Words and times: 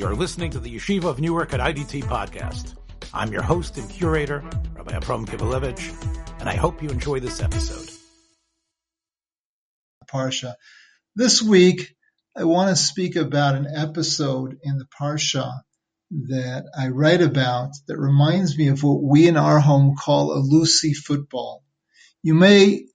You're 0.00 0.16
listening 0.16 0.52
to 0.52 0.58
the 0.58 0.74
Yeshiva 0.74 1.04
of 1.04 1.20
Newark 1.20 1.52
at 1.52 1.60
IDT 1.60 2.04
podcast. 2.04 2.74
I'm 3.12 3.32
your 3.32 3.42
host 3.42 3.76
and 3.76 3.86
curator, 3.90 4.42
Rabbi 4.72 4.96
Abram 4.96 5.26
Kibalevich, 5.26 5.92
and 6.40 6.48
I 6.48 6.54
hope 6.56 6.82
you 6.82 6.88
enjoy 6.88 7.20
this 7.20 7.42
episode. 7.42 7.86
Parsha. 10.10 10.54
This 11.14 11.42
week, 11.42 11.94
I 12.34 12.44
want 12.44 12.70
to 12.70 12.82
speak 12.82 13.16
about 13.16 13.56
an 13.56 13.66
episode 13.76 14.56
in 14.62 14.78
the 14.78 14.86
Parsha 14.86 15.52
that 16.28 16.64
I 16.74 16.88
write 16.88 17.20
about 17.20 17.72
that 17.86 17.98
reminds 17.98 18.56
me 18.56 18.68
of 18.68 18.82
what 18.82 19.02
we 19.02 19.28
in 19.28 19.36
our 19.36 19.60
home 19.60 19.96
call 19.96 20.32
a 20.32 20.40
Lucy 20.40 20.94
football. 20.94 21.62
You 22.22 22.32
may 22.32 22.86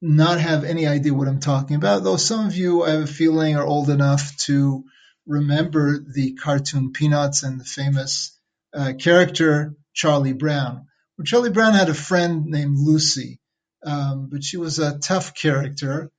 not 0.00 0.38
have 0.38 0.62
any 0.62 0.86
idea 0.86 1.12
what 1.12 1.26
I'm 1.26 1.40
talking 1.40 1.74
about, 1.74 2.04
though 2.04 2.16
some 2.16 2.46
of 2.46 2.56
you, 2.56 2.84
I 2.84 2.90
have 2.90 3.02
a 3.02 3.06
feeling, 3.08 3.56
are 3.56 3.66
old 3.66 3.90
enough 3.90 4.36
to 4.44 4.84
remember 5.28 5.98
the 5.98 6.32
cartoon 6.34 6.92
Peanuts 6.92 7.44
and 7.44 7.60
the 7.60 7.64
famous 7.64 8.36
uh, 8.74 8.94
character 8.98 9.74
Charlie 9.94 10.32
Brown. 10.32 10.86
Well, 11.16 11.24
Charlie 11.24 11.50
Brown 11.50 11.74
had 11.74 11.90
a 11.90 11.94
friend 11.94 12.46
named 12.46 12.78
Lucy, 12.78 13.38
um, 13.84 14.28
but 14.30 14.42
she 14.42 14.56
was 14.56 14.78
a 14.78 14.98
tough 14.98 15.34
character. 15.34 16.10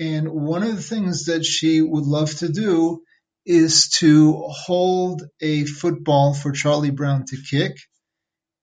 And 0.00 0.28
one 0.30 0.62
of 0.62 0.74
the 0.74 0.82
things 0.82 1.26
that 1.26 1.44
she 1.44 1.80
would 1.80 2.04
love 2.04 2.34
to 2.36 2.48
do 2.48 3.02
is 3.46 3.90
to 3.98 4.32
hold 4.48 5.22
a 5.40 5.64
football 5.66 6.34
for 6.34 6.50
Charlie 6.50 6.90
Brown 6.90 7.26
to 7.26 7.36
kick. 7.36 7.76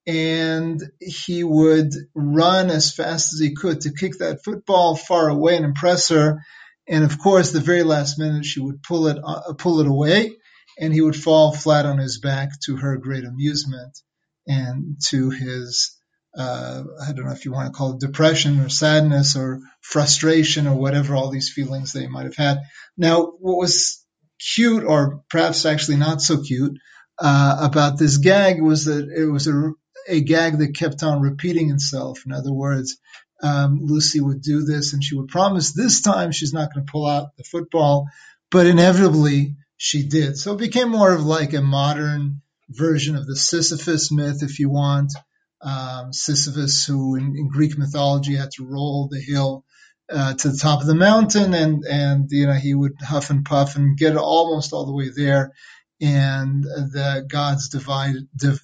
And 0.08 0.82
he 0.99 1.44
would 1.44 1.94
run 2.16 2.72
as 2.72 2.94
fast 2.94 3.34
as 3.34 3.40
he 3.40 3.54
could 3.54 3.82
to 3.82 3.94
kick 3.94 4.18
that 4.18 4.44
football 4.44 4.96
far 4.96 5.30
away 5.30 5.55
and 5.55 5.63
impress 5.66 6.10
her. 6.10 6.40
And 6.91 7.05
of 7.05 7.18
course, 7.18 7.52
the 7.52 7.62
very 7.62 7.84
last 7.84 8.20
minute, 8.20 8.45
she 8.45 8.59
would 8.59 8.84
pull 8.84 9.08
it, 9.08 9.18
uh, 9.23 9.54
pull 9.54 9.80
it 9.80 9.88
away 9.88 10.36
and 10.77 10.94
he 10.94 11.02
would 11.02 11.16
fall 11.16 11.54
flat 11.54 11.86
on 11.86 11.98
his 11.98 12.20
back 12.20 12.49
to 12.66 12.76
her 12.76 12.98
great 12.98 13.24
amusement 13.24 13.98
and 14.46 14.98
to 15.07 15.29
his, 15.29 15.98
uh, 16.38 16.84
I 17.01 17.13
don't 17.13 17.26
know 17.26 17.32
if 17.32 17.46
you 17.46 17.54
want 17.54 17.68
to 17.68 17.77
call 17.77 17.93
it 17.93 18.01
depression 18.01 18.60
or 18.60 18.68
sadness 18.68 19.38
or 19.38 19.62
frustration 19.82 20.68
or 20.68 20.76
whatever 20.76 21.16
all 21.16 21.29
these 21.32 21.51
feelings 21.54 21.93
they 21.93 22.07
might 22.07 22.26
have 22.26 22.35
had. 22.35 22.60
Now, 22.98 23.21
what 23.40 23.57
was 23.57 24.05
cute, 24.54 24.84
or 24.84 25.23
perhaps 25.29 25.66
actually 25.66 25.98
not 25.98 26.21
so 26.21 26.41
cute, 26.41 26.77
uh, 27.20 27.57
about 27.62 27.98
this 27.99 28.18
gag 28.18 28.62
was 28.62 28.85
that 28.85 29.07
it 29.10 29.26
was 29.26 29.48
a, 29.48 29.71
a 30.10 30.21
gag 30.21 30.57
that 30.57 30.76
kept 30.76 31.04
on 31.04 31.21
repeating 31.21 31.70
itself. 31.70 32.23
In 32.26 32.34
other 32.34 32.51
words, 32.51 32.98
um, 33.42 33.80
Lucy 33.82 34.20
would 34.20 34.42
do 34.42 34.64
this 34.64 34.94
and 34.94 35.04
she 35.04 35.16
would 35.16 35.28
promise 35.28 35.72
this 35.72 36.02
time 36.02 36.32
she's 36.32 36.54
not 36.54 36.74
going 36.74 36.86
to 36.86 36.92
pull 36.92 37.08
out 37.08 37.36
the 37.38 37.44
football, 37.44 38.08
but 38.50 38.68
inevitably 38.68 39.56
she 39.78 40.08
did. 40.08 40.38
So 40.38 40.54
it 40.54 40.60
became 40.60 40.90
more 40.90 41.12
of 41.12 41.24
like 41.24 41.54
a 41.54 41.62
modern 41.62 42.42
version 42.70 43.16
of 43.16 43.26
the 43.26 43.36
Sisyphus 43.36 44.12
myth, 44.12 44.44
if 44.44 44.60
you 44.60 44.70
want. 44.70 45.14
Um, 45.62 46.14
Sisyphus, 46.14 46.86
who 46.86 47.16
in, 47.16 47.36
in, 47.36 47.50
Greek 47.50 47.78
mythology 47.78 48.36
had 48.36 48.52
to 48.52 48.66
roll 48.66 49.08
the 49.08 49.20
hill 49.20 49.64
uh, 50.12 50.34
to 50.34 50.50
the 50.50 50.58
top 50.58 50.82
of 50.82 50.88
the 50.88 50.96
mountain, 50.96 51.54
and 51.54 51.86
and 51.86 52.28
you 52.32 52.48
know 52.48 52.54
he 52.54 52.74
would 52.74 52.96
huff 53.00 53.30
and 53.30 53.46
puff 53.46 53.76
and 53.76 53.96
get 53.96 54.18
almost 54.18 54.74
all 54.74 54.88
the 54.88 54.96
way 54.96 55.10
there, 55.16 55.52
and 56.02 56.64
the 56.64 57.28
gods 57.30 57.70
divided, 57.70 58.28
div, 58.36 58.60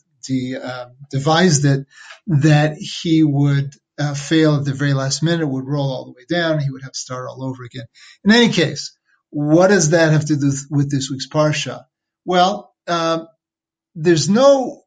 uh, 0.60 0.88
devised 1.12 1.66
it 1.66 1.86
that 2.26 2.78
he 2.78 3.24
would 3.24 3.76
uh, 4.00 4.14
fail 4.14 4.56
at 4.56 4.66
the 4.66 4.74
very 4.74 4.94
last 4.94 5.24
minute, 5.24 5.48
would 5.48 5.68
roll 5.68 5.92
all 5.92 6.06
the 6.06 6.12
way 6.12 6.26
down, 6.30 6.60
he 6.60 6.70
would 6.70 6.84
have 6.84 6.92
to 6.92 7.00
start 7.00 7.28
all 7.30 7.44
over 7.44 7.64
again. 7.64 7.86
In 8.24 8.32
any 8.32 8.50
case, 8.50 8.98
what 9.30 9.68
does 9.68 9.92
that 9.92 10.12
have 10.12 10.26
to 10.26 10.36
do 10.36 10.52
with 10.70 10.90
this 10.92 11.10
week's 11.10 11.28
parsha? 11.28 11.84
Well, 12.26 12.74
um, 12.88 13.28
there's 13.96 14.30
no 14.30 14.84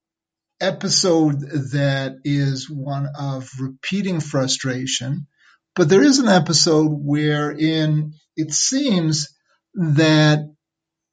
episode 0.61 1.41
that 1.73 2.17
is 2.25 2.69
one 2.69 3.09
of 3.19 3.51
repeating 3.59 4.21
frustration 4.21 5.27
but 5.75 5.89
there 5.89 6.03
is 6.03 6.19
an 6.19 6.29
episode 6.29 6.91
wherein 6.91 8.15
it 8.37 8.53
seems 8.53 9.29
that 9.75 10.41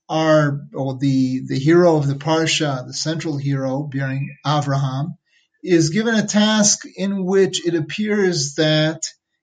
our 0.09 0.61
or 0.73 0.97
the 0.97 1.43
the 1.47 1.59
hero 1.59 1.97
of 1.97 2.07
the 2.07 2.15
parsha, 2.15 2.85
the 2.85 2.93
central 2.93 3.37
hero, 3.37 3.83
bearing 3.83 4.35
Avraham, 4.45 5.17
is 5.63 5.89
given 5.89 6.15
a 6.15 6.27
task 6.27 6.79
in 6.95 7.25
which 7.25 7.65
it 7.65 7.75
appears 7.75 8.55
that 8.55 9.01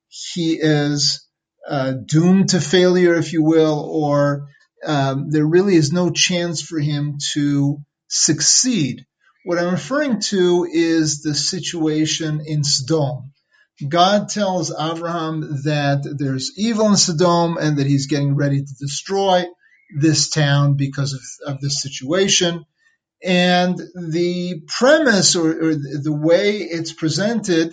he 0.08 0.58
is 0.60 1.26
uh, 1.68 1.94
doomed 2.06 2.50
to 2.50 2.60
failure, 2.60 3.14
if 3.14 3.32
you 3.32 3.42
will, 3.42 3.88
or 3.90 4.48
um, 4.86 5.30
there 5.30 5.46
really 5.46 5.76
is 5.76 5.92
no 5.92 6.10
chance 6.10 6.62
for 6.62 6.78
him 6.78 7.18
to 7.32 7.78
succeed. 8.08 9.06
What 9.44 9.58
I'm 9.58 9.72
referring 9.72 10.20
to 10.28 10.66
is 10.70 11.22
the 11.22 11.34
situation 11.34 12.42
in 12.46 12.64
Sodom. 12.64 13.32
God 13.88 14.28
tells 14.28 14.70
Abraham 14.70 15.62
that 15.64 16.16
there's 16.18 16.52
evil 16.56 16.88
in 16.88 16.96
Sodom 16.96 17.56
and 17.58 17.78
that 17.78 17.86
he's 17.86 18.06
getting 18.06 18.36
ready 18.36 18.62
to 18.62 18.74
destroy 18.80 19.44
this 19.98 20.30
town 20.30 20.76
because 20.76 21.12
of, 21.12 21.54
of 21.54 21.60
this 21.60 21.82
situation. 21.82 22.64
And 23.24 23.78
the 23.78 24.62
premise 24.68 25.36
or, 25.36 25.50
or 25.50 25.74
the 25.74 26.12
way 26.14 26.58
it's 26.58 26.92
presented, 26.92 27.72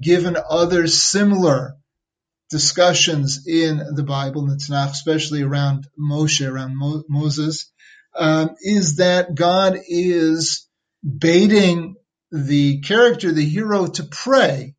given 0.00 0.36
other 0.50 0.86
similar 0.88 1.76
discussions 2.50 3.46
in 3.46 3.78
the 3.94 4.04
Bible, 4.04 4.42
in 4.42 4.48
the 4.48 4.56
Tanakh, 4.56 4.90
especially 4.90 5.42
around 5.42 5.86
Moshe, 5.98 6.46
around 6.46 6.76
Mo- 6.76 7.04
Moses, 7.08 7.72
um, 8.16 8.50
is 8.60 8.96
that 8.96 9.34
God 9.34 9.78
is 9.88 10.68
baiting 11.02 11.96
the 12.30 12.80
character, 12.80 13.32
the 13.32 13.44
hero, 13.48 13.86
to 13.86 14.04
pray 14.04 14.74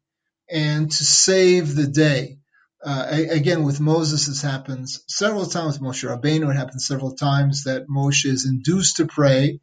and 0.50 0.92
to 0.92 1.04
save 1.04 1.76
the 1.76 1.88
day. 1.88 2.38
Uh, 2.86 3.08
again, 3.32 3.64
with 3.64 3.80
Moses, 3.80 4.28
this 4.28 4.42
happens 4.42 5.04
several 5.08 5.46
times. 5.46 5.80
With 5.80 5.90
Moshe 5.90 6.08
Rabbeinu, 6.08 6.52
it 6.52 6.58
happens 6.58 6.86
several 6.86 7.16
times 7.16 7.64
that 7.64 7.88
Moshe 7.88 8.26
is 8.26 8.46
induced 8.46 8.98
to 8.98 9.08
pray. 9.08 9.60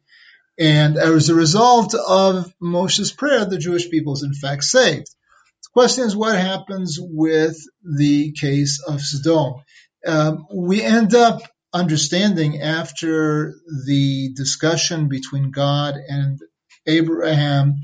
And 0.59 0.97
as 0.97 1.29
a 1.29 1.35
result 1.35 1.95
of 1.95 2.53
Moshe's 2.61 3.11
prayer, 3.11 3.45
the 3.45 3.57
Jewish 3.57 3.89
people 3.89 4.13
is 4.13 4.23
in 4.23 4.33
fact 4.33 4.63
saved. 4.63 5.07
The 5.63 5.69
question 5.73 6.05
is 6.05 6.15
what 6.15 6.37
happens 6.37 6.99
with 7.01 7.57
the 7.83 8.33
case 8.33 8.81
of 8.87 9.01
Sodom? 9.01 9.63
Um, 10.05 10.45
we 10.53 10.81
end 10.83 11.15
up 11.15 11.41
understanding 11.73 12.61
after 12.61 13.55
the 13.85 14.33
discussion 14.35 15.07
between 15.07 15.51
God 15.51 15.95
and 15.95 16.39
Abraham 16.85 17.75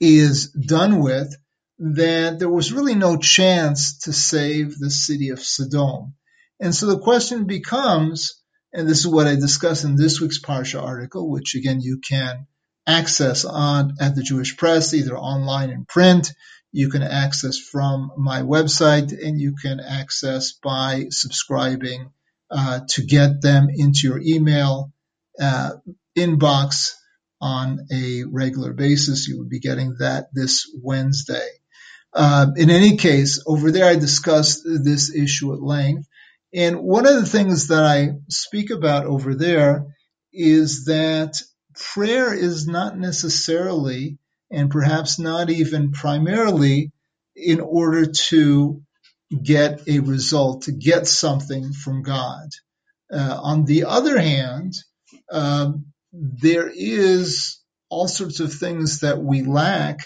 is 0.00 0.50
done 0.50 1.00
with 1.00 1.34
that 1.78 2.38
there 2.38 2.48
was 2.48 2.72
really 2.72 2.94
no 2.94 3.16
chance 3.16 3.98
to 4.00 4.12
save 4.12 4.78
the 4.78 4.90
city 4.90 5.30
of 5.30 5.42
Sodom. 5.42 6.14
And 6.60 6.74
so 6.74 6.86
the 6.86 6.98
question 6.98 7.44
becomes, 7.44 8.41
and 8.72 8.88
this 8.88 9.00
is 9.00 9.08
what 9.08 9.26
I 9.26 9.34
discuss 9.34 9.84
in 9.84 9.96
this 9.96 10.20
week's 10.20 10.40
Parsha 10.40 10.82
article, 10.82 11.28
which 11.28 11.54
again 11.54 11.80
you 11.80 11.98
can 11.98 12.46
access 12.86 13.44
on 13.44 13.94
at 14.00 14.14
the 14.14 14.22
Jewish 14.22 14.56
Press, 14.56 14.94
either 14.94 15.16
online 15.16 15.70
in 15.70 15.84
print. 15.84 16.32
You 16.72 16.88
can 16.88 17.02
access 17.02 17.58
from 17.58 18.12
my 18.16 18.40
website, 18.40 19.12
and 19.12 19.38
you 19.38 19.54
can 19.60 19.78
access 19.78 20.52
by 20.52 21.06
subscribing 21.10 22.10
uh, 22.50 22.80
to 22.90 23.02
get 23.02 23.42
them 23.42 23.68
into 23.70 24.08
your 24.08 24.20
email 24.20 24.92
uh, 25.40 25.72
inbox 26.16 26.92
on 27.40 27.86
a 27.92 28.24
regular 28.24 28.72
basis. 28.72 29.28
You 29.28 29.38
will 29.38 29.48
be 29.48 29.60
getting 29.60 29.96
that 29.98 30.28
this 30.32 30.70
Wednesday. 30.82 31.48
Uh, 32.14 32.48
in 32.56 32.70
any 32.70 32.96
case, 32.96 33.42
over 33.46 33.70
there 33.70 33.86
I 33.86 33.96
discussed 33.96 34.62
this 34.64 35.14
issue 35.14 35.52
at 35.52 35.62
length. 35.62 36.08
And 36.54 36.80
one 36.80 37.06
of 37.06 37.14
the 37.14 37.26
things 37.26 37.68
that 37.68 37.82
I 37.82 38.14
speak 38.28 38.70
about 38.70 39.06
over 39.06 39.34
there 39.34 39.86
is 40.32 40.86
that 40.86 41.40
prayer 41.74 42.34
is 42.34 42.66
not 42.66 42.98
necessarily, 42.98 44.18
and 44.50 44.70
perhaps 44.70 45.18
not 45.18 45.50
even 45.50 45.92
primarily, 45.92 46.92
in 47.34 47.60
order 47.60 48.06
to 48.06 48.82
get 49.42 49.88
a 49.88 50.00
result, 50.00 50.62
to 50.62 50.72
get 50.72 51.06
something 51.06 51.72
from 51.72 52.02
God. 52.02 52.50
Uh, 53.10 53.38
on 53.42 53.64
the 53.64 53.84
other 53.84 54.18
hand, 54.18 54.74
um, 55.30 55.86
there 56.12 56.70
is 56.74 57.60
all 57.88 58.08
sorts 58.08 58.40
of 58.40 58.52
things 58.52 59.00
that 59.00 59.22
we 59.22 59.42
lack 59.42 60.00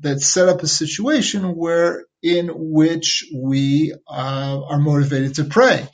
that 0.00 0.20
set 0.20 0.48
up 0.48 0.62
a 0.62 0.68
situation 0.68 1.54
where 1.54 2.04
in 2.24 2.50
which 2.54 3.30
we 3.34 3.92
uh, 4.08 4.60
are 4.66 4.78
motivated 4.78 5.34
to 5.34 5.44
pray, 5.44 5.86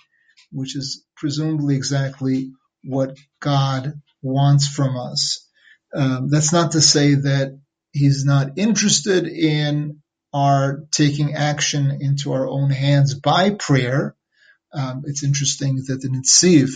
which 0.52 0.76
is 0.76 1.04
presumably 1.16 1.74
exactly 1.74 2.52
what 2.84 3.18
God 3.40 4.00
wants 4.22 4.68
from 4.68 4.96
us. 4.96 5.44
Um, 5.92 6.28
that's 6.30 6.52
not 6.52 6.72
to 6.72 6.80
say 6.80 7.14
that 7.14 7.58
He's 7.92 8.24
not 8.24 8.56
interested 8.56 9.26
in 9.26 10.02
our 10.32 10.84
taking 10.92 11.34
action 11.34 11.98
into 12.00 12.32
our 12.32 12.46
own 12.46 12.70
hands 12.70 13.14
by 13.14 13.50
prayer. 13.50 14.14
Um, 14.72 15.02
it's 15.06 15.24
interesting 15.24 15.82
that 15.88 16.00
the 16.00 16.08
Netziv 16.08 16.70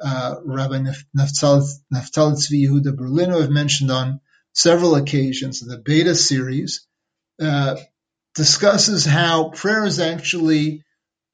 uh, 0.00 0.36
Rabbi 0.44 0.84
Naftali 1.16 1.66
Tzvi 1.92 2.68
Yehuda 2.68 2.96
Berliner 2.96 3.40
have 3.40 3.50
mentioned 3.50 3.90
on 3.90 4.20
several 4.52 4.94
occasions 4.94 5.62
in 5.62 5.68
the 5.68 5.78
Beta 5.78 6.14
series, 6.14 6.86
uh, 7.40 7.74
discusses 8.34 9.04
how 9.04 9.50
prayer 9.50 9.84
is 9.84 10.00
actually 10.00 10.82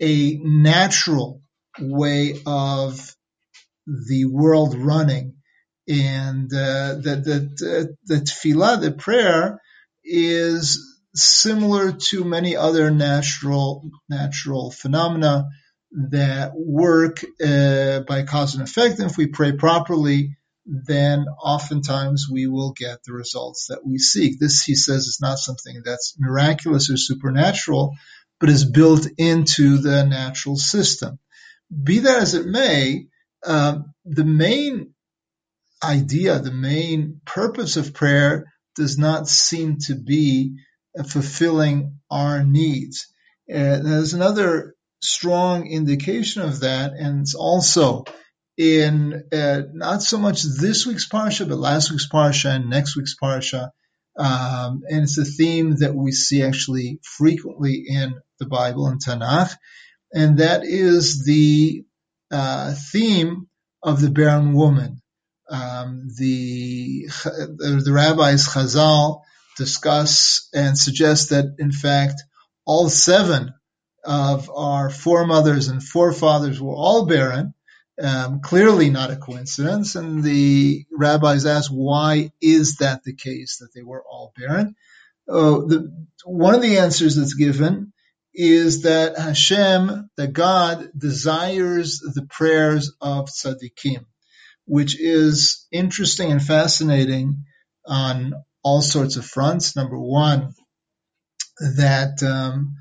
a 0.00 0.38
natural 0.42 1.42
way 1.78 2.40
of 2.46 3.14
the 3.86 4.26
world 4.26 4.74
running, 4.76 5.34
and 5.88 6.52
uh, 6.52 6.94
that 7.02 7.22
that 7.24 7.96
the 8.06 8.14
tefillah, 8.16 8.80
the 8.80 8.92
prayer, 8.92 9.60
is 10.04 10.78
similar 11.14 11.92
to 11.92 12.24
many 12.24 12.56
other 12.56 12.90
natural 12.90 13.90
natural 14.08 14.70
phenomena 14.70 15.46
that 15.92 16.52
work 16.54 17.24
uh, 17.44 18.00
by 18.00 18.22
cause 18.22 18.54
and 18.54 18.62
effect. 18.62 19.00
And 19.00 19.10
if 19.10 19.16
we 19.16 19.26
pray 19.26 19.52
properly, 19.52 20.36
then 20.70 21.26
oftentimes 21.42 22.26
we 22.30 22.46
will 22.46 22.72
get 22.72 23.02
the 23.04 23.12
results 23.12 23.66
that 23.68 23.84
we 23.84 23.98
seek. 23.98 24.38
This, 24.38 24.62
he 24.62 24.74
says, 24.76 25.06
is 25.06 25.18
not 25.20 25.38
something 25.38 25.82
that's 25.84 26.14
miraculous 26.18 26.90
or 26.90 26.96
supernatural, 26.96 27.94
but 28.38 28.48
is 28.48 28.70
built 28.70 29.06
into 29.18 29.78
the 29.78 30.06
natural 30.06 30.56
system. 30.56 31.18
Be 31.70 32.00
that 32.00 32.22
as 32.22 32.34
it 32.34 32.46
may, 32.46 33.06
um, 33.44 33.92
the 34.04 34.24
main 34.24 34.94
idea, 35.82 36.38
the 36.38 36.52
main 36.52 37.20
purpose 37.24 37.76
of 37.76 37.94
prayer 37.94 38.46
does 38.76 38.96
not 38.96 39.28
seem 39.28 39.78
to 39.86 39.94
be 39.94 40.56
fulfilling 41.08 41.98
our 42.10 42.44
needs. 42.44 43.12
Uh, 43.52 43.78
there's 43.82 44.14
another 44.14 44.74
strong 45.02 45.66
indication 45.66 46.42
of 46.42 46.60
that, 46.60 46.92
and 46.92 47.22
it's 47.22 47.34
also 47.34 48.04
in 48.60 49.24
uh, 49.32 49.62
not 49.72 50.02
so 50.02 50.18
much 50.18 50.42
this 50.42 50.86
week's 50.86 51.08
parsha, 51.08 51.48
but 51.48 51.56
last 51.56 51.90
week's 51.90 52.10
parsha 52.10 52.54
and 52.54 52.68
next 52.68 52.94
week's 52.94 53.16
parsha. 53.16 53.70
Um, 54.18 54.82
and 54.86 55.04
it's 55.04 55.16
a 55.16 55.24
theme 55.24 55.76
that 55.76 55.94
we 55.94 56.12
see 56.12 56.42
actually 56.42 57.00
frequently 57.02 57.84
in 57.88 58.16
the 58.38 58.44
Bible 58.44 58.86
and 58.86 59.00
Tanakh, 59.02 59.54
and 60.12 60.40
that 60.40 60.64
is 60.64 61.24
the 61.24 61.84
uh, 62.30 62.74
theme 62.92 63.46
of 63.82 64.02
the 64.02 64.10
barren 64.10 64.52
woman. 64.52 65.00
Um, 65.48 66.08
the 66.18 67.06
the 67.24 67.92
rabbis 67.92 68.46
Chazal 68.46 69.22
discuss 69.56 70.48
and 70.52 70.76
suggest 70.76 71.30
that 71.30 71.56
in 71.58 71.72
fact 71.72 72.22
all 72.66 72.90
seven 72.90 73.54
of 74.04 74.50
our 74.54 74.90
foremothers 74.90 75.68
and 75.68 75.82
forefathers 75.82 76.60
were 76.60 76.74
all 76.74 77.06
barren. 77.06 77.54
Um, 78.02 78.40
clearly 78.40 78.88
not 78.88 79.10
a 79.10 79.16
coincidence. 79.16 79.94
And 79.94 80.22
the 80.22 80.86
rabbis 80.90 81.44
ask, 81.44 81.70
why 81.70 82.32
is 82.40 82.76
that 82.76 83.02
the 83.04 83.14
case 83.14 83.58
that 83.58 83.68
they 83.74 83.82
were 83.82 84.02
all 84.02 84.32
barren? 84.36 84.74
Uh, 85.28 85.66
the, 85.66 86.06
one 86.24 86.54
of 86.54 86.62
the 86.62 86.78
answers 86.78 87.16
that's 87.16 87.34
given 87.34 87.92
is 88.32 88.82
that 88.82 89.18
Hashem, 89.18 90.08
that 90.16 90.32
God, 90.32 90.90
desires 90.96 91.98
the 91.98 92.26
prayers 92.30 92.92
of 93.00 93.28
tzaddikim, 93.28 94.06
which 94.64 94.98
is 94.98 95.66
interesting 95.70 96.32
and 96.32 96.42
fascinating 96.42 97.44
on 97.86 98.34
all 98.62 98.82
sorts 98.82 99.16
of 99.16 99.26
fronts. 99.26 99.76
Number 99.76 99.98
one, 99.98 100.54
that 101.76 102.22
um, 102.22 102.76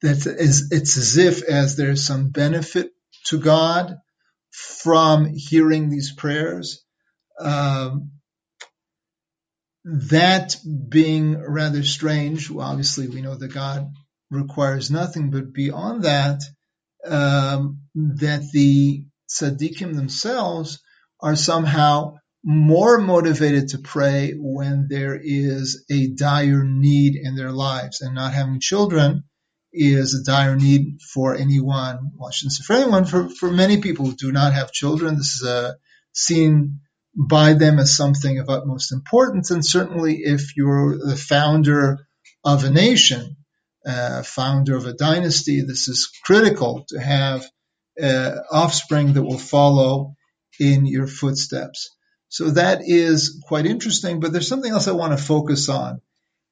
that 0.00 0.26
is, 0.26 0.68
it's 0.70 0.96
as 0.96 1.16
if 1.16 1.42
as 1.42 1.76
there's 1.76 2.06
some 2.06 2.30
benefit 2.30 2.90
to 3.26 3.38
God 3.38 3.96
from 4.54 5.32
hearing 5.34 5.88
these 5.88 6.12
prayers. 6.12 6.84
Um, 7.40 8.12
that 9.84 10.56
being 10.88 11.36
rather 11.36 11.82
strange, 11.82 12.50
well, 12.50 12.68
obviously 12.68 13.08
we 13.08 13.20
know 13.20 13.34
that 13.34 13.52
God 13.52 13.92
requires 14.30 14.90
nothing, 14.90 15.30
but 15.30 15.52
beyond 15.52 16.04
that, 16.04 16.40
um, 17.04 17.80
that 17.94 18.48
the 18.52 19.04
tzaddikim 19.28 19.94
themselves 19.94 20.80
are 21.20 21.36
somehow 21.36 22.14
more 22.44 23.00
motivated 23.00 23.70
to 23.70 23.78
pray 23.78 24.34
when 24.36 24.86
there 24.88 25.18
is 25.20 25.84
a 25.90 26.08
dire 26.08 26.64
need 26.64 27.16
in 27.16 27.34
their 27.34 27.50
lives 27.50 28.02
and 28.02 28.14
not 28.14 28.32
having 28.32 28.60
children 28.60 29.24
is 29.74 30.14
a 30.14 30.22
dire 30.24 30.56
need 30.56 31.00
for 31.12 31.34
anyone. 31.34 32.12
Well, 32.16 32.28
I 32.28 32.32
shouldn't 32.32 32.52
say 32.52 32.64
for 32.64 32.74
anyone, 32.74 33.04
for, 33.04 33.28
for 33.28 33.50
many 33.50 33.80
people 33.80 34.06
who 34.06 34.14
do 34.14 34.32
not 34.32 34.54
have 34.54 34.72
children. 34.72 35.16
This 35.16 35.40
is 35.42 35.74
seen 36.12 36.80
by 37.16 37.54
them 37.54 37.78
as 37.78 37.96
something 37.96 38.38
of 38.38 38.48
utmost 38.48 38.92
importance. 38.92 39.50
And 39.50 39.64
certainly 39.64 40.16
if 40.16 40.56
you're 40.56 40.96
the 40.98 41.16
founder 41.16 42.06
of 42.44 42.64
a 42.64 42.70
nation, 42.70 43.36
uh, 43.86 44.22
founder 44.22 44.76
of 44.76 44.86
a 44.86 44.94
dynasty, 44.94 45.60
this 45.60 45.88
is 45.88 46.10
critical 46.24 46.84
to 46.88 46.98
have 46.98 47.44
uh, 48.02 48.36
offspring 48.50 49.12
that 49.12 49.22
will 49.22 49.38
follow 49.38 50.16
in 50.58 50.86
your 50.86 51.06
footsteps. 51.06 51.90
So 52.28 52.50
that 52.50 52.80
is 52.82 53.42
quite 53.46 53.66
interesting, 53.66 54.20
but 54.20 54.32
there's 54.32 54.48
something 54.48 54.72
else 54.72 54.88
I 54.88 54.92
want 54.92 55.16
to 55.16 55.24
focus 55.24 55.68
on. 55.68 56.00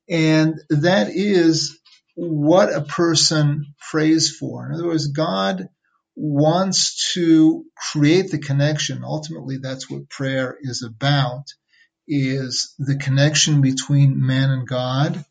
And 0.09 0.55
that 0.71 1.09
is 1.11 1.81
what 2.15 2.75
a 2.75 2.83
person 2.83 3.75
prays 3.91 4.35
for. 4.35 4.67
In 4.67 4.75
other 4.75 4.87
words, 4.87 5.09
God 5.09 5.69
wants 6.15 7.13
to 7.15 7.65
create 7.93 8.31
the 8.31 8.39
connection. 8.39 9.03
Ultimately, 9.05 9.59
that's 9.59 9.89
what 9.91 10.11
prayer 10.11 10.57
is 10.61 10.83
about, 10.83 11.45
is 12.07 12.75
the 12.79 12.97
connection 12.97 13.61
between 13.61 14.25
man 14.25 14.51
and 14.51 14.67
God. 14.67 15.25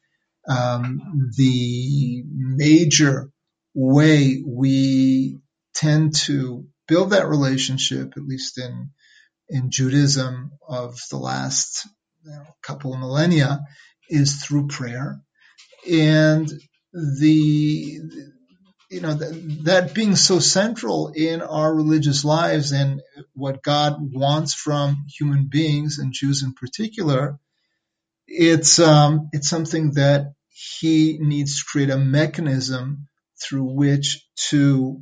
Um, 0.47 1.31
the 1.37 2.23
major 2.25 3.29
way 3.75 4.43
we 4.45 5.39
tend 5.75 6.15
to 6.15 6.65
build 6.87 7.11
that 7.11 7.27
relationship, 7.27 8.13
at 8.17 8.23
least 8.23 8.57
in 8.57 8.89
in 9.49 9.69
Judaism 9.69 10.51
of 10.67 10.97
the 11.11 11.17
last 11.17 11.85
you 12.23 12.31
know, 12.31 12.45
couple 12.63 12.93
of 12.93 12.99
millennia, 12.99 13.59
is 14.09 14.37
through 14.41 14.67
prayer. 14.67 15.19
And 15.89 16.49
the 16.93 18.01
you 18.89 19.01
know 19.01 19.13
that, 19.15 19.93
being 19.93 20.15
so 20.15 20.39
central 20.39 21.13
in 21.15 21.41
our 21.41 21.73
religious 21.73 22.25
lives 22.25 22.71
and 22.73 23.01
what 23.33 23.63
God 23.63 23.97
wants 23.99 24.53
from 24.53 25.05
human 25.07 25.47
beings 25.49 25.97
and 25.99 26.13
Jews 26.13 26.43
in 26.43 26.53
particular, 26.53 27.39
it's 28.27 28.79
um, 28.79 29.29
it's 29.33 29.49
something 29.49 29.93
that 29.93 30.33
He 30.49 31.17
needs 31.21 31.59
to 31.59 31.65
create 31.65 31.89
a 31.89 31.97
mechanism 31.97 33.07
through 33.41 33.73
which 33.75 34.27
to 34.49 35.01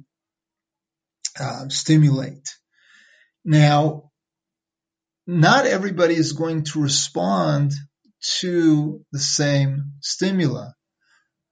uh, 1.39 1.69
stimulate. 1.69 2.55
Now, 3.45 4.11
not 5.27 5.65
everybody 5.65 6.15
is 6.15 6.33
going 6.33 6.63
to 6.65 6.81
respond 6.81 7.73
to 8.39 9.05
the 9.11 9.19
same 9.19 9.93
stimuli. 10.01 10.69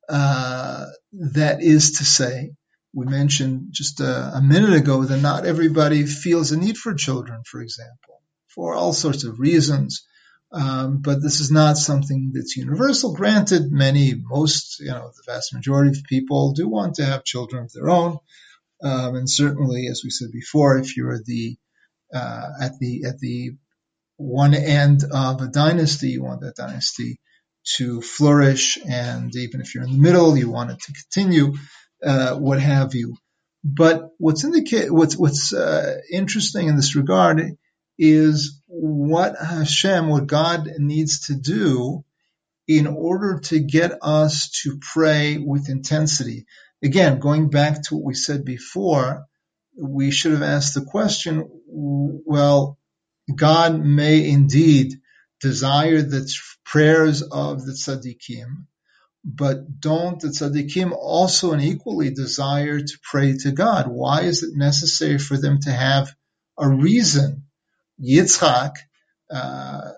Uh, 0.10 0.86
that 1.12 1.62
is 1.62 1.98
to 1.98 2.06
say, 2.06 2.52
we 2.94 3.06
mentioned 3.06 3.68
just 3.72 4.00
a, 4.00 4.32
a, 4.36 4.42
minute 4.42 4.74
ago 4.74 5.04
that 5.04 5.22
not 5.22 5.46
everybody 5.46 6.06
feels 6.06 6.52
a 6.52 6.58
need 6.58 6.78
for 6.78 6.94
children, 6.94 7.42
for 7.46 7.62
example, 7.62 8.22
for 8.48 8.74
all 8.74 8.94
sorts 8.94 9.24
of 9.26 9.40
reasons. 9.40 10.08
Um, 10.52 11.02
but 11.02 11.22
this 11.22 11.42
is 11.42 11.52
not 11.52 11.78
something 11.78 12.32
that's 12.34 12.56
universal. 12.56 13.14
Granted, 13.14 13.70
many, 13.70 14.14
most, 14.16 14.80
you 14.80 14.88
know, 14.92 15.12
the 15.14 15.32
vast 15.32 15.54
majority 15.54 15.90
of 15.90 16.06
people 16.06 16.54
do 16.54 16.70
want 16.70 16.96
to 16.96 17.06
have 17.06 17.26
children 17.26 17.66
of 17.66 17.74
their 17.74 17.90
own. 17.90 18.18
Um, 18.82 19.16
and 19.16 19.30
certainly, 19.30 19.88
as 19.88 20.02
we 20.04 20.10
said 20.10 20.32
before, 20.32 20.78
if 20.78 20.96
you're 20.96 21.20
the 21.24 21.58
uh, 22.14 22.50
at 22.62 22.80
the 22.80 23.04
at 23.06 23.20
the 23.20 23.52
one 24.16 24.54
end 24.54 25.04
of 25.12 25.42
a 25.42 25.48
dynasty, 25.48 26.12
you 26.12 26.24
want 26.24 26.42
that 26.42 26.56
dynasty 26.56 27.20
to 27.76 28.02
flourish, 28.02 28.78
and 28.88 29.36
even 29.36 29.62
if 29.62 29.76
you're 29.76 29.84
in 29.84 29.92
the 29.92 29.98
middle, 29.98 30.38
you 30.38 30.50
want 30.50 30.72
it 30.72 30.80
to 30.80 30.94
continue, 30.94 31.54
uh, 32.04 32.36
what 32.36 32.62
have 32.62 32.96
you. 32.96 33.18
But 33.64 34.10
what's 34.18 34.44
indica- 34.44 34.94
what's 34.94 35.18
what's 35.18 35.54
uh, 35.54 35.98
interesting 36.12 36.68
in 36.68 36.76
this 36.76 36.96
regard 36.96 37.58
is 37.98 38.62
what 38.68 39.36
Hashem, 39.38 40.08
what 40.08 40.28
God 40.28 40.70
needs 40.78 41.28
to 41.28 41.36
do 41.36 42.04
in 42.68 42.88
order 42.88 43.40
to 43.40 43.60
get 43.60 43.98
us 44.02 44.50
to 44.64 44.80
pray 44.80 45.38
with 45.38 45.70
intensity. 45.70 46.46
Again, 46.84 47.20
going 47.20 47.50
back 47.50 47.84
to 47.84 47.96
what 47.96 48.06
we 48.06 48.14
said 48.14 48.46
before, 48.46 49.26
we 49.78 50.12
should 50.12 50.34
have 50.34 50.44
asked 50.44 50.76
the 50.76 50.86
question, 50.86 51.48
well, 51.68 52.78
God 53.34 53.84
may 53.84 54.30
indeed 54.30 54.94
desire 55.42 56.02
the 56.02 56.32
prayers 56.66 57.22
of 57.22 57.66
the 57.66 57.74
tzaddikim, 57.74 58.66
but 59.24 59.80
don't 59.80 60.20
the 60.20 60.30
tzaddikim 60.30 60.92
also 60.94 61.54
and 61.54 61.62
equally 61.62 62.12
desire 62.12 62.80
to 62.80 63.00
pray 63.04 63.38
to 63.38 63.52
God? 63.52 63.88
Why 63.88 64.22
is 64.22 64.44
it 64.44 64.56
necessary 64.56 65.18
for 65.18 65.38
them 65.38 65.60
to 65.62 65.72
have 65.72 66.10
a 66.58 66.68
reason. 66.68 67.44
Yitzchak, 68.02 68.74
uh, 69.32 69.92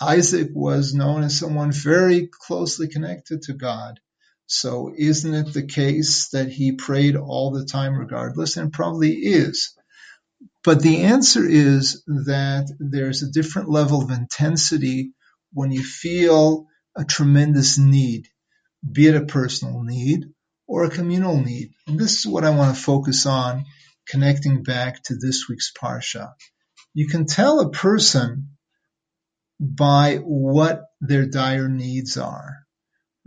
Isaac 0.00 0.48
was 0.52 0.94
known 0.94 1.24
as 1.24 1.38
someone 1.38 1.72
very 1.72 2.28
closely 2.30 2.88
connected 2.88 3.42
to 3.42 3.54
God. 3.54 4.00
So 4.46 4.92
isn't 4.96 5.34
it 5.34 5.52
the 5.54 5.66
case 5.66 6.28
that 6.28 6.48
he 6.48 6.72
prayed 6.72 7.16
all 7.16 7.50
the 7.50 7.64
time 7.64 7.96
regardless? 7.96 8.56
And 8.56 8.72
probably 8.72 9.14
is. 9.14 9.75
But 10.66 10.82
the 10.82 11.04
answer 11.04 11.46
is 11.48 12.04
that 12.06 12.66
there's 12.80 13.22
a 13.22 13.32
different 13.32 13.70
level 13.70 14.02
of 14.02 14.10
intensity 14.10 15.12
when 15.54 15.72
you 15.72 15.84
feel 15.84 16.66
a 16.96 17.04
tremendous 17.04 17.78
need, 17.78 18.28
be 18.90 19.08
it 19.08 19.16
a 19.16 19.26
personal 19.26 19.82
need 19.84 20.26
or 20.68 20.84
a 20.84 20.90
communal 20.90 21.40
need. 21.40 21.70
And 21.86 21.98
this 21.98 22.18
is 22.18 22.26
what 22.26 22.44
I 22.44 22.50
want 22.50 22.76
to 22.76 22.82
focus 22.82 23.26
on, 23.26 23.64
connecting 24.08 24.64
back 24.64 25.02
to 25.04 25.16
this 25.16 25.48
week's 25.48 25.72
Parsha. 25.72 26.32
You 26.94 27.08
can 27.08 27.26
tell 27.26 27.60
a 27.60 27.70
person 27.70 28.50
by 29.60 30.16
what 30.16 30.82
their 31.00 31.26
dire 31.26 31.68
needs 31.68 32.18
are 32.18 32.66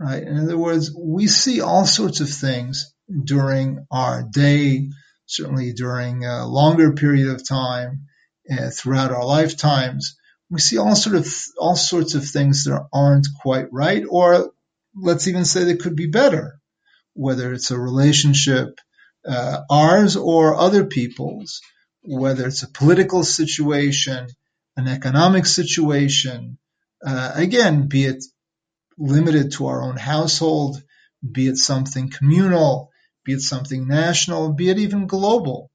right? 0.00 0.22
In 0.22 0.38
other 0.38 0.56
words, 0.56 0.90
we 0.98 1.26
see 1.28 1.60
all 1.60 1.86
sorts 1.86 2.20
of 2.20 2.30
things 2.30 2.94
during 3.24 3.86
our 3.90 4.22
day, 4.22 4.88
certainly 5.30 5.72
during 5.72 6.24
a 6.24 6.46
longer 6.46 6.92
period 6.92 7.28
of 7.28 7.46
time, 7.46 8.06
uh, 8.50 8.70
throughout 8.70 9.12
our 9.12 9.24
lifetimes. 9.24 10.16
We 10.50 10.58
see 10.58 10.78
all 10.78 10.96
sort 10.96 11.14
of 11.14 11.32
all 11.56 11.76
sorts 11.76 12.14
of 12.14 12.26
things 12.26 12.64
that 12.64 12.88
aren't 12.92 13.28
quite 13.40 13.72
right, 13.72 14.02
or 14.08 14.50
let's 14.94 15.28
even 15.28 15.44
say 15.44 15.62
they 15.64 15.76
could 15.76 15.94
be 15.94 16.08
better, 16.08 16.60
whether 17.14 17.52
it's 17.52 17.70
a 17.70 17.78
relationship, 17.78 18.80
uh, 19.24 19.60
ours 19.70 20.16
or 20.16 20.56
other 20.56 20.84
people's, 20.84 21.60
whether 22.02 22.48
it's 22.48 22.64
a 22.64 22.68
political 22.72 23.22
situation, 23.22 24.26
an 24.76 24.88
economic 24.88 25.46
situation, 25.46 26.58
uh, 27.06 27.32
again, 27.34 27.86
be 27.86 28.04
it 28.04 28.24
limited 28.98 29.52
to 29.52 29.66
our 29.66 29.82
own 29.82 29.96
household, 29.96 30.82
be 31.30 31.46
it 31.46 31.56
something 31.56 32.10
communal, 32.10 32.89
be 33.24 33.32
it 33.32 33.40
something 33.40 33.86
national, 33.86 34.52
be 34.52 34.70
it 34.70 34.78
even 34.78 35.06
global. 35.06 35.70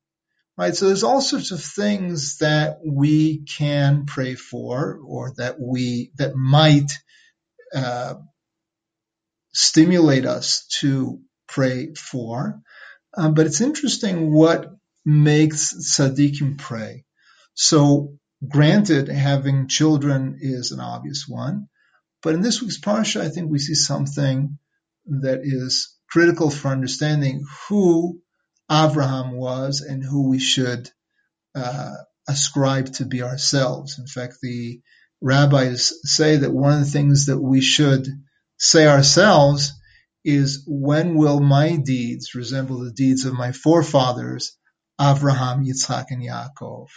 Right? 0.57 0.75
So 0.75 0.87
there's 0.87 1.03
all 1.03 1.21
sorts 1.21 1.51
of 1.51 1.61
things 1.61 2.37
that 2.37 2.79
we 2.85 3.43
can 3.43 4.05
pray 4.05 4.35
for 4.35 4.99
or 5.05 5.33
that 5.37 5.59
we, 5.59 6.11
that 6.17 6.35
might, 6.35 6.91
uh, 7.73 8.15
stimulate 9.53 10.25
us 10.25 10.67
to 10.79 11.19
pray 11.47 11.93
for. 11.93 12.61
Um, 13.17 13.33
but 13.33 13.45
it's 13.45 13.61
interesting 13.61 14.33
what 14.33 14.69
makes 15.05 15.73
tzaddikim 15.73 16.57
pray. 16.57 17.05
So 17.53 18.17
granted, 18.47 19.07
having 19.07 19.67
children 19.67 20.37
is 20.41 20.71
an 20.71 20.79
obvious 20.79 21.25
one. 21.27 21.67
But 22.21 22.33
in 22.33 22.41
this 22.41 22.61
week's 22.61 22.79
parsha, 22.79 23.21
I 23.21 23.29
think 23.29 23.49
we 23.49 23.59
see 23.59 23.75
something 23.75 24.57
that 25.05 25.41
is 25.43 25.94
critical 26.15 26.49
for 26.49 26.69
understanding 26.69 27.43
who 27.67 28.21
Abraham 28.71 29.33
was 29.33 29.81
and 29.81 30.01
who 30.01 30.29
we 30.29 30.39
should 30.39 30.89
uh, 31.53 31.91
ascribe 32.25 32.85
to 32.93 33.03
be 33.03 33.21
ourselves. 33.21 33.99
In 33.99 34.07
fact, 34.07 34.37
the 34.41 34.79
rabbis 35.19 35.91
say 36.03 36.37
that 36.37 36.53
one 36.53 36.71
of 36.71 36.79
the 36.79 36.85
things 36.89 37.25
that 37.25 37.37
we 37.37 37.59
should 37.59 38.07
say 38.57 38.87
ourselves 38.87 39.73
is 40.23 40.63
when 40.65 41.15
will 41.15 41.41
my 41.41 41.75
deeds 41.75 42.33
resemble 42.33 42.79
the 42.79 42.93
deeds 42.93 43.25
of 43.25 43.33
my 43.33 43.51
forefathers, 43.51 44.57
Abraham, 44.97 45.65
Yitzhak, 45.65 46.05
and 46.11 46.23
Yaakov? 46.23 46.87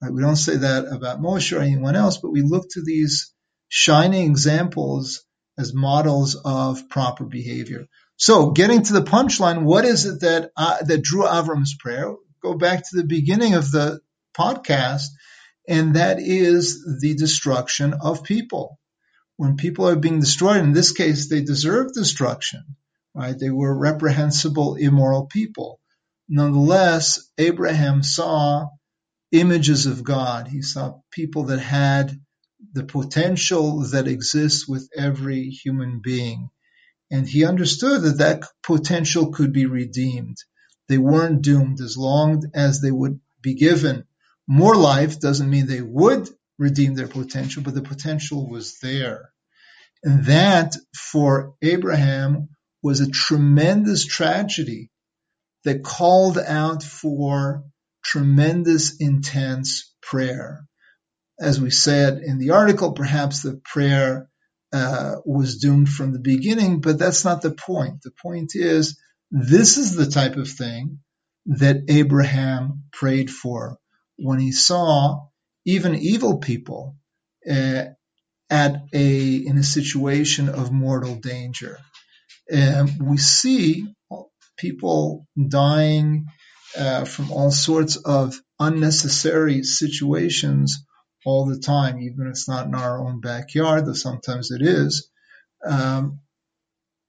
Right? 0.00 0.10
We 0.10 0.22
don't 0.22 0.36
say 0.36 0.56
that 0.56 0.86
about 0.86 1.20
Moshe 1.20 1.54
or 1.54 1.60
anyone 1.60 1.96
else, 1.96 2.16
but 2.16 2.32
we 2.32 2.40
look 2.40 2.64
to 2.70 2.82
these 2.82 3.30
shining 3.68 4.30
examples 4.30 5.22
as 5.58 5.74
models 5.74 6.34
of 6.46 6.88
proper 6.88 7.26
behavior. 7.26 7.88
So, 8.26 8.52
getting 8.52 8.82
to 8.84 8.94
the 8.94 9.02
punchline, 9.02 9.64
what 9.64 9.84
is 9.84 10.06
it 10.06 10.20
that 10.20 10.50
uh, 10.56 10.82
that 10.82 11.02
drew 11.02 11.24
Avram's 11.24 11.76
prayer? 11.78 12.14
Go 12.42 12.54
back 12.54 12.78
to 12.78 12.96
the 12.96 13.04
beginning 13.04 13.52
of 13.52 13.70
the 13.70 14.00
podcast, 14.34 15.08
and 15.68 15.96
that 15.96 16.20
is 16.20 16.98
the 17.02 17.14
destruction 17.16 17.92
of 17.92 18.24
people. 18.24 18.78
When 19.36 19.58
people 19.58 19.86
are 19.90 19.96
being 19.96 20.20
destroyed, 20.20 20.62
in 20.62 20.72
this 20.72 20.92
case, 20.92 21.28
they 21.28 21.42
deserve 21.42 21.92
destruction, 21.92 22.64
right? 23.14 23.38
They 23.38 23.50
were 23.50 23.78
reprehensible, 23.78 24.76
immoral 24.76 25.26
people. 25.26 25.78
Nonetheless, 26.26 27.30
Abraham 27.36 28.02
saw 28.02 28.68
images 29.32 29.84
of 29.84 30.02
God. 30.02 30.48
He 30.48 30.62
saw 30.62 31.00
people 31.10 31.42
that 31.48 31.60
had 31.60 32.18
the 32.72 32.84
potential 32.84 33.86
that 33.90 34.08
exists 34.08 34.66
with 34.66 34.88
every 34.96 35.50
human 35.50 36.00
being. 36.02 36.48
And 37.10 37.28
he 37.28 37.44
understood 37.44 38.02
that 38.02 38.18
that 38.18 38.44
potential 38.62 39.32
could 39.32 39.52
be 39.52 39.66
redeemed. 39.66 40.36
They 40.88 40.98
weren't 40.98 41.42
doomed 41.42 41.80
as 41.80 41.96
long 41.96 42.44
as 42.54 42.80
they 42.80 42.90
would 42.90 43.20
be 43.42 43.54
given 43.54 44.04
more 44.46 44.76
life 44.76 45.20
doesn't 45.20 45.48
mean 45.48 45.66
they 45.66 45.80
would 45.80 46.28
redeem 46.58 46.94
their 46.94 47.08
potential, 47.08 47.62
but 47.62 47.74
the 47.74 47.82
potential 47.82 48.48
was 48.48 48.78
there. 48.80 49.30
And 50.02 50.26
that 50.26 50.76
for 50.94 51.54
Abraham 51.62 52.50
was 52.82 53.00
a 53.00 53.10
tremendous 53.10 54.04
tragedy 54.04 54.90
that 55.64 55.82
called 55.82 56.38
out 56.38 56.82
for 56.82 57.64
tremendous 58.04 58.96
intense 59.00 59.94
prayer 60.02 60.66
as 61.40 61.60
we 61.60 61.70
said 61.70 62.18
in 62.18 62.38
the 62.38 62.50
article, 62.50 62.92
perhaps 62.92 63.42
the 63.42 63.60
prayer 63.64 64.28
uh, 64.74 65.20
was 65.24 65.58
doomed 65.58 65.88
from 65.88 66.12
the 66.12 66.18
beginning, 66.18 66.80
but 66.80 66.98
that's 66.98 67.24
not 67.24 67.42
the 67.42 67.52
point. 67.52 68.02
The 68.02 68.10
point 68.10 68.52
is 68.56 68.98
this 69.30 69.78
is 69.78 69.94
the 69.94 70.10
type 70.10 70.36
of 70.36 70.48
thing 70.48 70.98
that 71.46 71.84
Abraham 71.88 72.82
prayed 72.92 73.30
for 73.30 73.78
when 74.16 74.40
he 74.40 74.50
saw 74.50 75.28
even 75.64 75.94
evil 75.94 76.38
people 76.38 76.96
uh, 77.48 77.84
at 78.50 78.82
a 78.92 79.36
in 79.36 79.58
a 79.58 79.62
situation 79.62 80.48
of 80.48 80.72
mortal 80.72 81.14
danger. 81.14 81.78
And 82.50 82.90
we 83.00 83.18
see 83.18 83.86
people 84.56 85.28
dying 85.36 86.26
uh, 86.76 87.04
from 87.04 87.30
all 87.30 87.52
sorts 87.52 87.94
of 87.96 88.34
unnecessary 88.58 89.62
situations 89.62 90.84
all 91.24 91.46
the 91.46 91.58
time, 91.58 92.00
even 92.00 92.26
if 92.26 92.32
it's 92.32 92.48
not 92.48 92.66
in 92.66 92.74
our 92.74 92.98
own 92.98 93.20
backyard, 93.20 93.86
though 93.86 93.94
sometimes 93.94 94.50
it 94.50 94.62
is. 94.62 95.10
Um, 95.64 96.20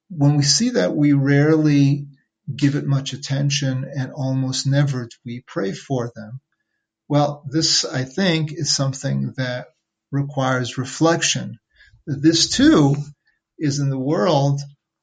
when 0.09 0.37
we 0.37 0.43
see 0.43 0.71
that, 0.71 0.95
we 0.95 1.13
rarely 1.13 2.07
give 2.53 2.75
it 2.75 2.85
much 2.85 3.13
attention 3.13 3.85
and 3.97 4.11
almost 4.11 4.67
never 4.67 5.03
do 5.03 5.17
we 5.25 5.43
pray 5.47 5.73
for 5.73 6.11
them. 6.15 6.39
Well, 7.07 7.43
this, 7.49 7.85
I 7.85 8.03
think, 8.03 8.51
is 8.53 8.75
something 8.75 9.33
that 9.37 9.67
requires 10.11 10.77
reflection. 10.77 11.59
This 12.07 12.49
too 12.49 12.95
is 13.57 13.79
in 13.79 13.89
the 13.89 13.99
world 13.99 14.61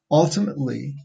ultimately, 0.09 0.95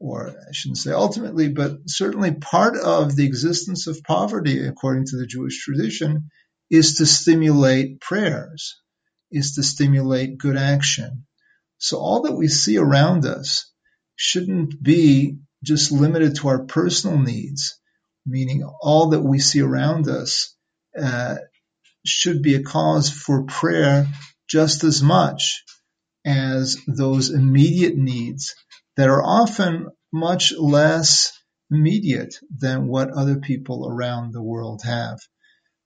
or 0.00 0.28
I 0.30 0.52
shouldn't 0.52 0.78
say 0.78 0.92
ultimately, 0.92 1.48
but 1.48 1.78
certainly 1.86 2.32
part 2.32 2.76
of 2.76 3.14
the 3.14 3.26
existence 3.26 3.86
of 3.86 4.02
poverty 4.02 4.66
according 4.66 5.06
to 5.06 5.16
the 5.16 5.26
Jewish 5.26 5.62
tradition 5.64 6.30
is 6.74 6.96
to 6.96 7.06
stimulate 7.06 8.00
prayers, 8.00 8.80
is 9.30 9.54
to 9.54 9.62
stimulate 9.62 10.38
good 10.38 10.56
action. 10.56 11.26
So 11.78 11.98
all 11.98 12.22
that 12.22 12.34
we 12.34 12.48
see 12.48 12.78
around 12.78 13.26
us 13.26 13.70
shouldn't 14.16 14.82
be 14.82 15.38
just 15.62 15.92
limited 15.92 16.36
to 16.36 16.48
our 16.48 16.64
personal 16.64 17.18
needs, 17.18 17.78
meaning 18.26 18.64
all 18.82 19.10
that 19.10 19.22
we 19.22 19.38
see 19.38 19.60
around 19.60 20.08
us 20.08 20.54
uh, 21.00 21.36
should 22.04 22.42
be 22.42 22.54
a 22.54 22.62
cause 22.62 23.10
for 23.10 23.44
prayer 23.44 24.06
just 24.48 24.84
as 24.84 25.02
much 25.02 25.64
as 26.24 26.76
those 26.86 27.30
immediate 27.30 27.96
needs 27.96 28.54
that 28.96 29.08
are 29.08 29.22
often 29.22 29.88
much 30.12 30.52
less 30.58 31.32
immediate 31.70 32.34
than 32.56 32.88
what 32.88 33.10
other 33.10 33.36
people 33.36 33.88
around 33.88 34.32
the 34.32 34.42
world 34.42 34.82
have. 34.84 35.18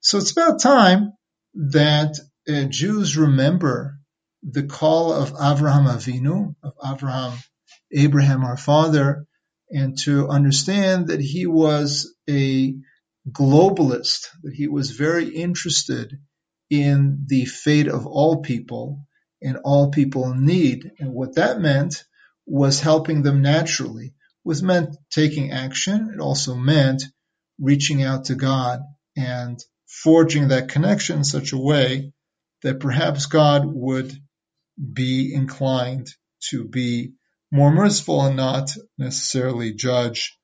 So 0.01 0.19
it's 0.19 0.33
about 0.33 0.61
time 0.61 1.13
that 1.55 2.19
uh, 2.49 2.65
Jews 2.65 3.17
remember 3.17 3.99
the 4.43 4.65
call 4.65 5.13
of 5.13 5.33
Avraham 5.33 5.87
Avinu, 5.87 6.55
of 6.63 6.77
Avraham, 6.79 7.37
Abraham, 7.93 8.45
our 8.45 8.57
father, 8.57 9.27
and 9.71 9.99
to 10.05 10.29
understand 10.29 11.09
that 11.09 11.21
he 11.21 11.47
was 11.47 12.15
a 12.29 12.75
globalist, 13.31 14.29
that 14.43 14.55
he 14.55 14.69
was 14.69 14.93
very 14.93 15.29
interested 15.29 16.19
in 16.71 17.25
the 17.27 17.45
fate 17.45 17.89
of 17.89 18.07
all 18.07 18.41
people 18.41 19.05
and 19.43 19.59
all 19.65 19.91
people 19.91 20.31
in 20.31 20.45
need. 20.45 20.91
And 20.99 21.13
what 21.13 21.35
that 21.35 21.61
meant 21.61 22.05
was 22.47 22.81
helping 22.81 23.23
them 23.23 23.43
naturally. 23.43 24.15
Was 24.45 24.63
meant 24.63 24.97
taking 25.11 25.51
action. 25.51 26.13
It 26.15 26.21
also 26.21 26.55
meant 26.55 27.03
reaching 27.61 28.03
out 28.03 28.27
to 28.27 28.35
God 28.35 28.81
and 29.17 29.59
forging 29.89 30.49
that 30.49 30.69
connection 30.69 31.19
in 31.19 31.25
such 31.25 31.53
a 31.53 31.59
way 31.59 32.13
that 32.63 32.81
perhaps 32.81 33.27
God 33.27 33.63
would 33.67 34.13
be 34.93 35.33
inclined 35.35 36.09
to 36.51 36.65
be 36.65 37.13
more 37.51 37.71
merciful 37.71 38.23
and 38.23 38.37
not 38.37 38.71
necessarily 38.99 39.73
judge 39.73 40.37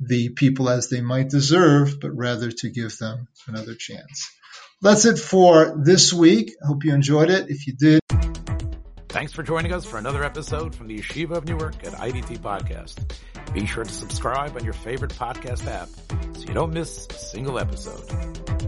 the 0.00 0.28
people 0.30 0.68
as 0.68 0.88
they 0.88 1.00
might 1.00 1.28
deserve, 1.28 2.00
but 2.00 2.16
rather 2.16 2.52
to 2.52 2.70
give 2.70 2.96
them 2.98 3.26
another 3.46 3.74
chance. 3.74 4.30
That's 4.80 5.04
it 5.04 5.18
for 5.18 5.76
this 5.84 6.12
week. 6.12 6.52
Hope 6.62 6.84
you 6.84 6.94
enjoyed 6.94 7.30
it. 7.30 7.50
If 7.50 7.66
you 7.66 7.74
did, 7.76 8.00
Thanks 9.08 9.32
for 9.32 9.42
joining 9.42 9.72
us 9.72 9.86
for 9.86 9.96
another 9.96 10.22
episode 10.22 10.74
from 10.74 10.86
the 10.86 10.98
Yeshiva 10.98 11.32
of 11.32 11.46
Newark 11.46 11.82
at 11.84 11.94
IDT 11.94 12.38
Podcast. 12.38 12.98
Be 13.52 13.64
sure 13.66 13.82
to 13.82 13.90
subscribe 13.90 14.54
on 14.54 14.64
your 14.64 14.74
favorite 14.74 15.12
podcast 15.12 15.66
app 15.66 15.88
so 16.36 16.42
you 16.46 16.54
don't 16.54 16.72
miss 16.72 17.06
a 17.10 17.14
single 17.14 17.58
episode. 17.58 18.67